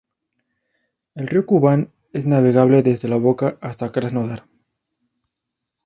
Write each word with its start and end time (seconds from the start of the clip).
El 1.13 1.27
río 1.27 1.45
Kubán 1.45 1.91
es 2.11 2.25
navegable 2.25 2.81
desde 2.81 3.07
la 3.07 3.17
boca 3.17 3.57
hasta 3.61 3.91
Krasnodar. 3.91 4.47